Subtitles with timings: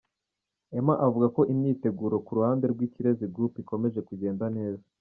[0.77, 4.85] Emma avuga ko imyiteguro ku ruhande rw’ Ikirezi Group ikomeje kugenda neza.